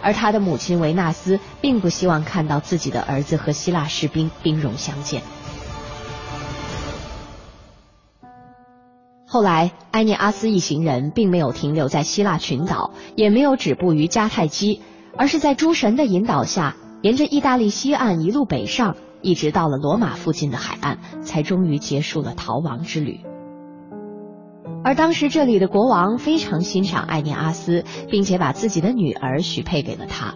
[0.00, 5.20] 而他的母亲维纳斯并不希望看到自己的儿子和希腊士兵兵戎相见。
[9.26, 14.80] 后来，艾涅阿斯一行人并没有停留在希腊群岛，也没有止步于迦太基，
[15.18, 23.18] 而是在诸神的引导下，沿着意大利西岸一路北上，一直到了罗马附近的海岸，才终于结束了逃亡之旅。
[24.84, 30.34] 而当时这里的国王非常欣赏艾涅阿斯，并且把自己的女儿许配给了他。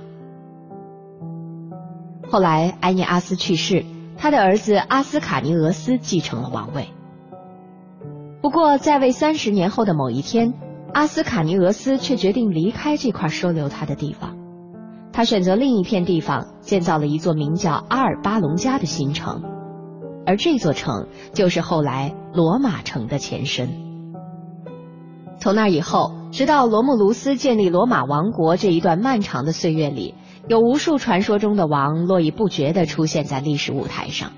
[2.30, 3.84] 后来艾涅阿斯去世，
[4.16, 6.88] 他的儿子阿斯卡尼俄斯继承了王位。
[8.40, 10.54] 不过在位三十年后的某一天，
[10.94, 14.36] 阿斯卡尼俄斯却决定离开这块收留他的地方，
[15.12, 19.42] 他选择另一片地方建造了一座名叫阿尔巴隆加的新城，
[20.24, 23.87] 而这座城就是后来罗马城的前身。
[25.40, 30.14] 从那以后，直到罗慕卢斯建立罗马王国这一段漫长的岁月里，
[30.48, 34.32] 有无数传说中的王络绎不绝地出现在历史舞台上。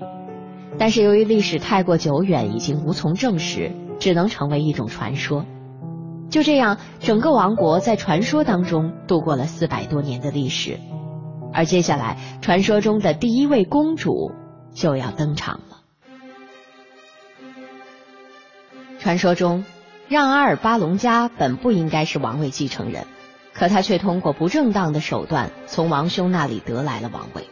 [0.77, 5.45] 但是由于历史太过久远，已经无从证实，只能成为一种传说。
[6.29, 10.79] 就这样，整个王国在传说当中度过了四百多年的历史。
[11.51, 14.31] 而接下来，传说中的第一位公主
[14.73, 15.81] 就要登场了。
[18.99, 19.65] 传说中。
[20.11, 23.07] 让阿尔巴隆加本不应该是王位继承人，
[23.53, 27.47] 可他却通过不正当的手段从王兄那里得来了王位，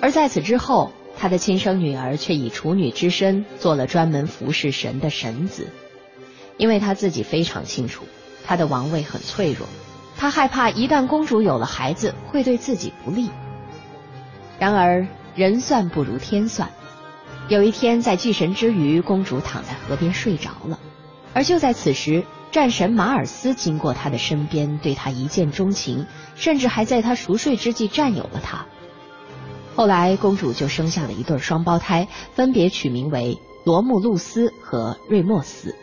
[0.00, 5.68] 而在此之后，他的亲生女儿却以处女之身做了专门服侍神的神子，
[6.56, 8.06] 因为他自己非常清楚，
[8.46, 9.68] 他的王位很脆弱，
[10.16, 13.28] 他害怕一旦公主有了孩子会对自己不利。
[14.58, 16.70] 然而人算不如天算，
[17.48, 20.78] 有一天在祭神之余，公主躺在河边睡着了。
[21.32, 28.66] 而就在此时，战神马尔斯经过他的身边，对他一见钟情，甚至还在他熟睡之际占有了他。
[29.76, 35.76] 后来，公主就生下了一对双胞胎，分别取名为罗慕路斯和瑞莫斯。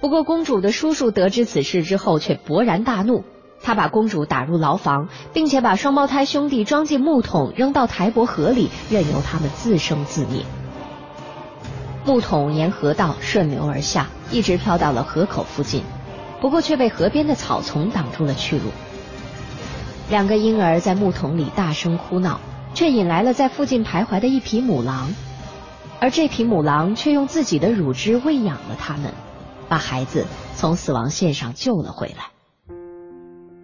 [0.00, 3.24] 不过，公主的叔叔得知此事之后，却勃然大怒，
[3.62, 10.44] 他把公主打入牢房，并且把双胞胎兄弟装进木桶，扔到台伯河里，任由他们自生自灭。
[12.08, 15.82] 木桶沿河道顺流而下，一直飘到了河口附近，
[16.40, 18.70] 不过却被河边的草丛挡住了去路。
[20.08, 22.40] 两个婴儿在木桶里大声哭闹，
[22.72, 25.14] 却引来了在附近徘徊的一匹母狼，
[26.00, 29.12] 而这匹母狼却用自己的乳汁喂养了他们，
[29.68, 32.30] 把孩子从死亡线上救了回来。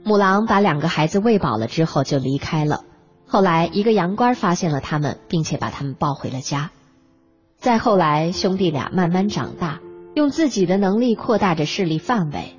[0.05, 2.83] 母狼把两个孩子喂饱了之后就离开了。
[3.27, 6.71] 后来，一个羊倌发现了他们，并且把他们抱回了家。
[7.65, 9.81] 再后来，兄弟俩慢慢长大，
[10.15, 12.59] 用自己的能力扩大着势力范围。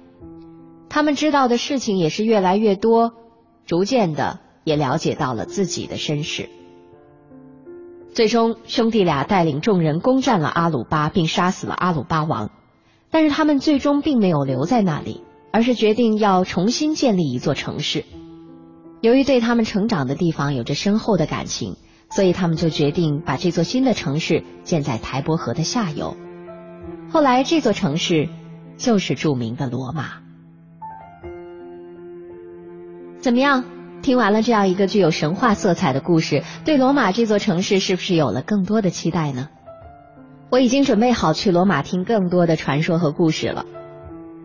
[0.90, 3.14] 他们知道的事情也是越来越多，
[3.68, 6.50] 逐渐的也了解到了自己的身世。
[8.16, 12.50] 最终，兄弟俩带领众人攻占了阿鲁巴，并杀死了阿鲁巴王。
[13.12, 18.06] 但是，他们最终并没有留在那里，而是决定要重新建立一座城市。
[19.02, 21.76] 由于对他们成长的地方有着深厚的感情。
[22.10, 26.16] 所以他们就决定把这座新的城市建在台伯河的下游。
[27.10, 28.30] 后来这座城市
[28.78, 30.06] 就是著名的罗马。
[33.20, 33.64] 怎么样？
[34.02, 39.50] 听完了这样一个具有神话色彩的故事，对罗马这座城市是不是有了更多的期待呢？
[40.52, 43.66] 我已经准备好去罗马听更多的传说和故事了。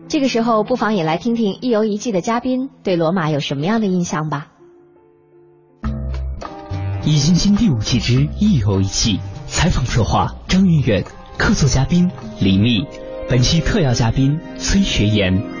[0.07, 4.47] 这个时候，不妨也来听听一游一记的嘉宾对罗马有什么样的印象吧。
[7.03, 11.03] 《易筋经》第五季之一游一季，采访策划张云远，
[11.35, 12.85] 客座嘉宾李密，
[13.27, 15.60] 本期特邀嘉宾崔学言。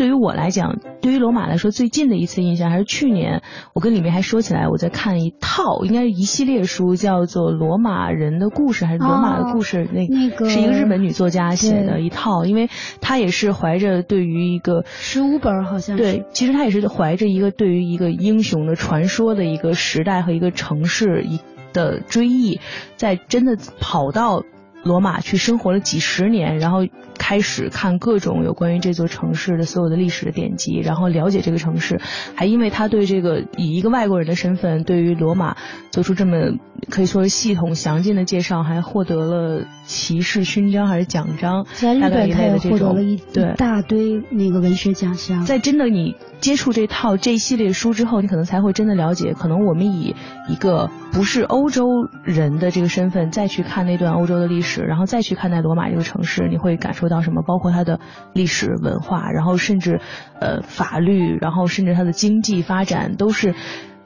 [0.00, 3.42] 对于我来讲，对于罗马来说，最近的一次印象还是去年，
[3.74, 9.84] 我跟李明还说起来，我在看一套，应该是一系列书，叫做《罗马人的故事》还是《罗马的故事》？
[9.92, 12.70] 那那个是一个日本女作家写的一套，因为
[13.02, 21.40] 她也是怀着对于一个十五本好像对，其实她也是怀着一个对于一个英雄的传说的一个时代和一个城市一
[21.74, 22.58] 的追忆，
[22.96, 24.44] 在真的跑到。
[24.82, 26.86] 罗马去生活了几十年，然后
[27.20, 32.00] 开始看各种有关于这座城市的所有的历史的典籍，然后了解这个城市，
[32.34, 35.54] 还因为他对这个以一个外国人的身份对于罗马
[35.90, 36.56] 做出这么
[36.88, 45.44] 可以说是系统详尽的介绍，还获得了骑士勋章还是奖章，在日本他也获得了一对大堆那个文学奖项。
[45.44, 50.16] 在真的你接触这套这一系列书之后，你可能才会真的了解，可能我们以
[50.48, 51.84] 一个不是欧洲
[52.24, 54.70] 人的这个身份再去看那段欧洲的历史。
[54.80, 57.42] 然后再去看待罗马这个城市，你会感受到什么？
[57.42, 58.00] 包括它的
[58.32, 60.00] 历史文化，然后甚至
[60.40, 63.54] 呃法律，然后甚至它的经济发展都是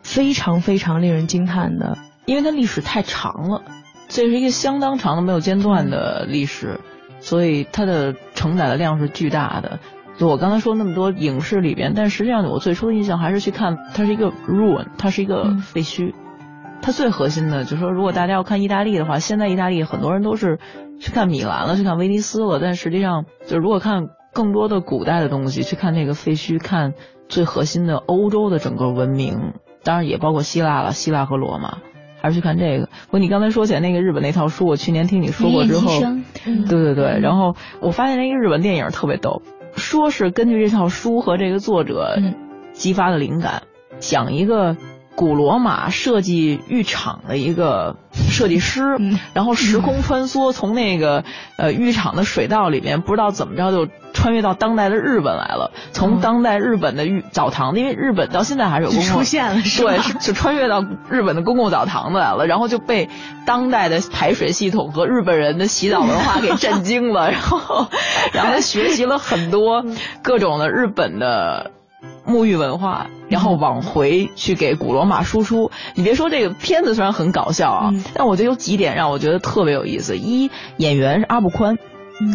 [0.03, 1.97] 非常非常令人惊叹的。
[2.27, 3.63] 因为它历史太长了，
[4.09, 6.81] 这是一个相当长的没有间断的历史，
[7.21, 9.79] 所以它的承载的量是巨大的。
[10.17, 16.15] 就我刚才说那么多影视里边，但实际上我最初的印象还是去看它是一个 ruin，它是一个废墟。
[16.85, 20.59] 它最核心的，就是说，如果大家要看意大利的话，现在意大利很多人都是
[21.01, 22.59] 去看米兰了，去看威尼斯了。
[22.61, 26.93] 但实际上，就如果看更多的古代的东西，去看那个废墟，看
[27.27, 31.79] 最核心的欧洲的整个文明，当然也包括希腊了，希腊和罗马，
[32.21, 32.91] 还是去看这个。
[33.11, 35.89] 不，你刚才说起来那个日本那套书，我去年听你说过之后，
[36.45, 39.41] 对对对，然后我发现那个日本电影特别逗，
[39.75, 42.19] 说是根据这套书和这个作者
[42.75, 43.63] 激发的灵感，
[44.01, 44.77] 讲一个。
[45.17, 48.83] 古罗马设计浴场的一个设计师，
[49.33, 51.25] 然后时空穿梭，从那个
[51.57, 55.71] 呃浴场的水道里面，不知道怎么着就穿越到当代的日本来了。
[55.93, 63.09] 从当代日本的浴澡堂，因为日本到现在还是有公共出现了，对，就穿越到日本的公共澡堂子来了，然后就被
[63.47, 67.87] 当代的排水系统和日本人的洗澡文化给震惊了， 然后
[68.33, 69.85] 然后他学习了很多
[70.23, 71.71] 各种的日本的。
[72.27, 75.71] 沐浴文化，然后往回去给古罗马输出。
[75.95, 80.17] 你别说这个片子虽然很搞笑啊，但我觉得有几点让我觉得特别有意思。
[80.17, 81.77] 一，演员是阿布宽，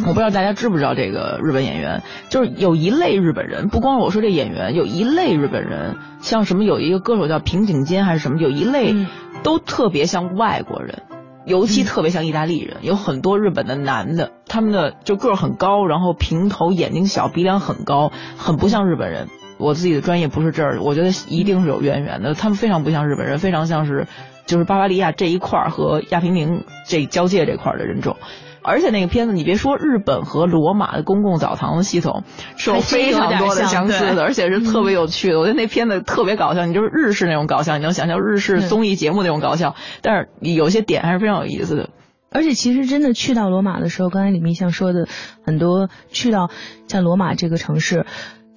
[0.05, 8.93] 我不知道大家知不知道这个日本演员，就是有一类日本人，不光我说这演员，有一类日本人，像什么有一个歌手叫平井坚还是什么，有一类
[9.41, 11.01] 都特别像外国人，
[11.45, 12.77] 尤其特别像意大利人。
[12.81, 19.29] 有很多日本的男的，他们的就个儿很高，然后平头，眼睛小，鼻梁很高，很不像日本人。
[19.59, 22.33] 我自己的专业不是这儿，我觉得一定是有渊源的。
[22.33, 24.07] 他们非常不像日本人，非常像是
[24.45, 28.15] 就是巴伐利亚这一块儿和亚平宁这交界这块儿的人种。
[28.61, 32.23] 而且那个片子，你别说日本和罗马的公共澡堂的系统
[32.57, 35.39] 是有非常多的相似的，而且是特别有趣的。
[35.39, 41.89] 我觉得那片子特别搞笑，你就是日式那种搞笑，你能想象日式综艺节目那种搞笑，但是有些点还是非常有意思的。
[42.31, 45.07] 而且其实真的去到罗马的时候，刚才李明像说的
[45.43, 46.49] 很多，去到
[46.87, 48.05] 像罗马这个城市。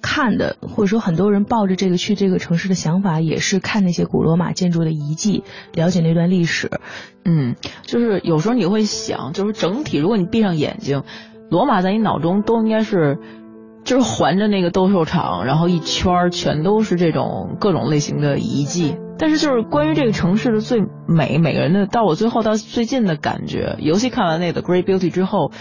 [0.03, 5.43] 看的，或者说很多人抱着这个去这个城市的想法，也是看那些古罗马建筑的遗迹，
[5.73, 6.69] 了解那段历史。
[7.25, 11.01] 嗯，就是有时候你会想，就是整体，如果你闭上眼睛，
[11.49, 13.17] 罗马在你脑中都应该是。
[13.85, 18.95] 就是环着那个斗兽场，然后一圈全都是这种各种类型的遗迹。
[19.17, 25.51] 但是就是关于这个城市的最美，每个人的到我最后到最近的感觉，尤其看完那个《Great Beauty》之后，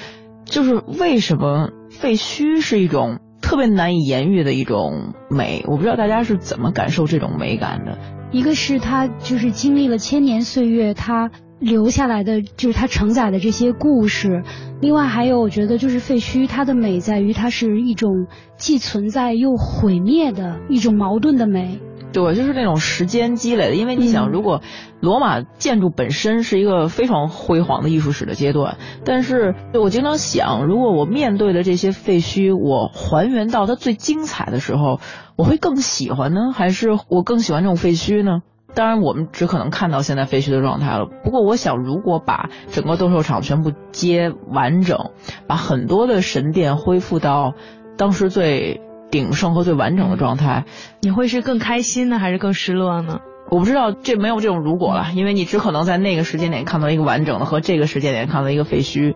[0.44, 5.62] 就是为什么废墟是一种特别难以言喻的一种美？
[5.66, 7.98] 我不知道大家是怎么感受这种美感的。
[8.30, 11.30] 一个是它就是经历了千年岁月，它。
[11.62, 14.42] 留下来的就是它承载的这些故事，
[14.80, 18.26] 另外还有我觉得就是废墟，它的美在于它是一种
[18.56, 21.78] 既存在又毁灭的一种矛盾的美。
[22.12, 23.74] 对，就是那种时间积累的。
[23.74, 24.60] 因为你想，如果
[25.00, 35.00] 罗马建筑本身是一个非常辉煌的艺术史的阶段，但是我经常想，如果我面对的这些废墟，我还原到它最精彩的时候，
[35.36, 38.42] 我会更喜欢呢，还是我更喜欢这种废墟呢？
[38.74, 41.04] 当然，我们只可能看到现在废墟的状态了。
[41.24, 45.10] 不过，我想，如果把整个斗兽场全部接完整，
[45.46, 47.52] 把很多的神殿恢复到
[47.98, 48.80] 当时最
[49.12, 50.64] 鼎盛和最完整的状态，
[51.00, 53.20] 你会是更开心呢，还是更失落呢？
[53.48, 59.14] 我不知道，这没有这种如果了，因为你只可能在那个时间点看到一个完整的，和这个时间点看到一个废墟。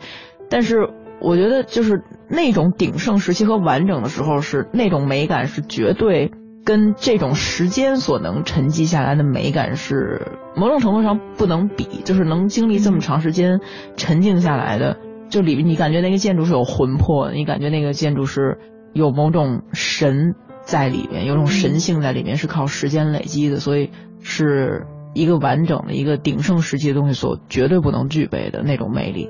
[0.49, 0.91] 但是，
[1.21, 6.31] 我觉得就是那种鼎盛时期和完整的时候，是那种美感是绝对。
[6.67, 13.61] 跟这种时间所能沉积下来的美感是某种程度上不能比，就是能经历这么长时间
[13.97, 14.97] 沉静下来的，
[15.31, 18.59] 就里面你感觉那个建筑是有魂魄的，你感觉那个建筑是
[18.97, 20.35] 有某种神
[20.65, 23.91] 在里面，有种神性在里面，是靠时间累积的，所以
[24.21, 29.29] 是一个完整的一个鼎盛时期的东西所绝对不能具备的那种魅力。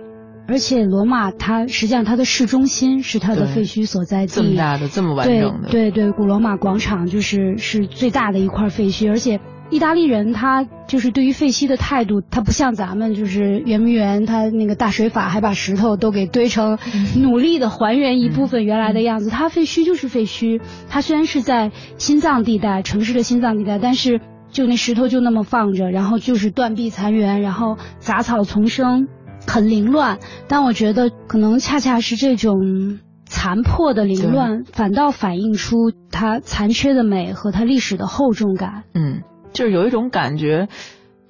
[0.48, 9.10] 而且罗马它实际上它的市中心是它的废墟所在地，这么大的这么完整的，对对，古罗马广场就是是最大的一块废墟。
[9.10, 9.40] 而且
[9.70, 16.78] 意大利人他就是对于废墟的态度，他不像咱们就是圆明园，他那个大水法还把石头都给堆成，
[17.16, 19.30] 努力的还原一部分原来的样子。
[19.30, 29.08] 他废墟就是废墟，他虽然是在心脏地带，城市的心脏地带，但是就那石头就那么放着，然后就是断壁残垣，然后杂草丛生。
[29.48, 38.82] 很凌乱，但我觉得可能恰恰是这种残破的凌乱，反倒反映出它残缺的美和它历史的厚重感。
[38.92, 40.68] 嗯，就是有一种感觉，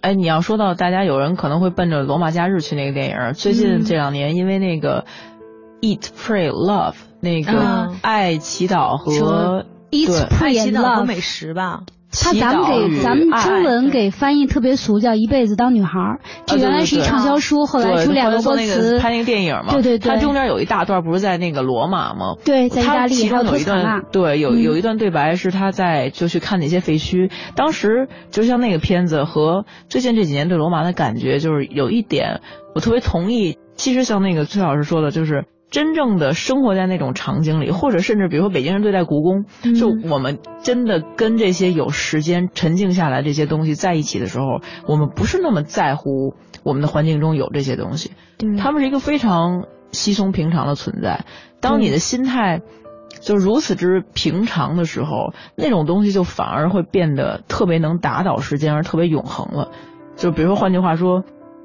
[0.00, 5.04] 哎，你要说到大家有人可能会奔着《罗马假日》去那个电影，最近这两年因为那个
[5.82, 11.82] 《Eat, Pray, Love》那个爱祈祷和 Eat, Pray, Love 美食吧。
[12.11, 16.18] 他咱们给咱们中文给翻译特别俗，叫一辈子当女孩。
[16.46, 18.98] 这原来是一畅销书，后来出两个歌词。
[18.98, 20.14] 拍那个电影嘛，对对对。
[20.14, 22.36] 它中间有一大段不是在那个罗马吗？
[22.44, 23.14] 对，在意大利。
[23.14, 27.30] 其中有一段，对，有有一段对白是他在就去看那些废墟。
[27.54, 32.40] 当时就像那个片子和最近这几年对罗马的感觉，就是有一点
[32.74, 33.59] 我特别同意。
[33.74, 35.44] 其实像那个崔老师说的，就是。
[35.70, 39.44] 真正的生活在那种场景里，或者甚至比如说北京人对待故宫，
[39.74, 48.12] 就我们真的跟这些有时间沉静下来这些东西在一起的时候，我们不是那么在乎我们的环境中有这些东西，
[48.58, 51.24] 他们是一个非常稀松平常的存在。
[51.60, 52.60] 当你的心态
[53.20, 59.72] 就如此之平常的时候，那种东西就反而会变得特别能打倒时间，而特别永恒了。
[60.14, 61.24] 就比如说换句话说，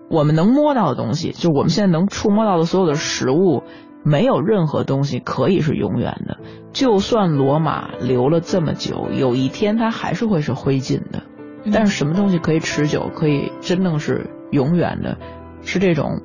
[0.09, 3.63] 我们能摸到的东西，就我们现在能触摸到的所有的食物。
[4.03, 6.37] 没有任何东西可以是永远的，
[6.73, 11.23] 就算罗马留了这么久，有一天它还是会是灰烬的。
[11.71, 15.17] 但是什么东西可以持久，可以真正是永远的？
[15.61, 16.21] 是这种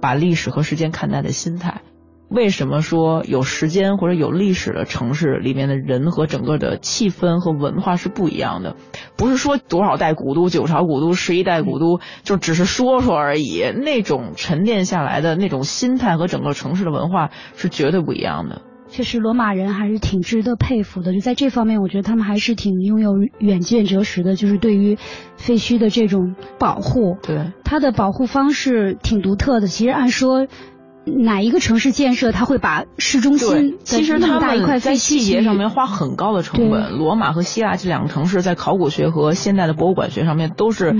[0.00, 1.82] 把历史和时间看待的心态。
[2.30, 8.76] 为什么说有时间或者有历史的城市里面的人和整个的气氛和文化是不一样的？
[9.16, 13.64] 不是说多少代古都、九朝古都、十一代古都，就只是说说而已。
[13.82, 18.62] 那种沉淀下来的那种心态和整个城市的文化是绝对不一样的。
[18.88, 21.12] 确实，罗马人还是挺值得佩服的。
[21.12, 24.36] 就在这方面，我觉得他们还是挺拥有远见哲识的。
[24.36, 24.96] 就是对于
[25.36, 29.66] 废墟的这种保护，对它的保护方式挺独特的。
[29.66, 30.46] 其实按说。
[31.04, 36.92] 哪一个城市建设，它会把市中心其实他们在细节上面花很高的成本。
[36.92, 40.94] 罗马和希腊这两个城市在考古学和现代的博物馆学上面都是。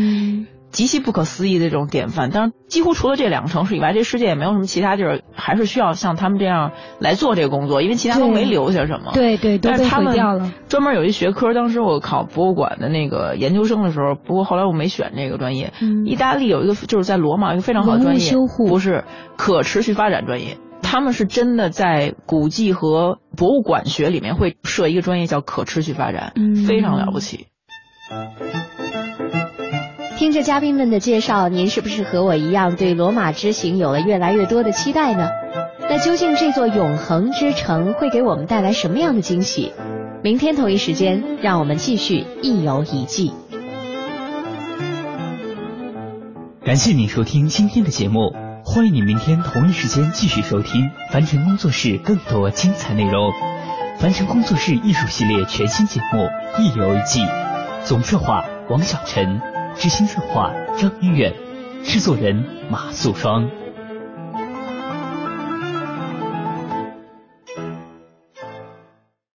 [0.71, 9.13] 极其不可思议的这种典范，当然几乎除了这两个城市以外，这世界也没有什么其他地儿还是需要像他们这样来做这个工作，因为其他都没留下什么。
[9.13, 10.53] 对对，但是他们了。
[10.69, 15.73] 专门有一学科，当时我考博物馆的那个研究生的时候，不过后来我没选这个专业。
[16.07, 19.05] 意大利有一个就是在罗马一个非常好的专业，修护不是
[19.37, 20.57] 可持续发展专业。
[20.83, 26.33] 他们是真的在古迹和博物馆学里面会设一个专业叫可持续发展，
[26.67, 27.47] 非常了不起。
[30.21, 35.31] 听着嘉宾们的介绍，您是不是和我一样对罗马之行有了越来越多的期待呢？
[35.89, 39.73] 那究竟这座永恒之城会给我们带来什么样的惊喜？
[40.23, 43.33] 明天同一时间，让我们继续一游一记。
[46.67, 53.33] 感谢你收听今天的节目，欢迎你明天同一时间继续收听凡尘工作室更多精彩内容。
[53.99, 56.25] 凡尘工作室艺术系列全新节目
[56.61, 57.23] 《一游一记》，
[57.85, 59.41] 总策划王小晨，
[59.81, 61.33] 知心策划张一远，
[61.83, 63.49] 制作人马素双。